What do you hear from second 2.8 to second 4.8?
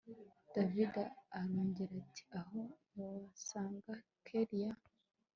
ntiwasanga kellia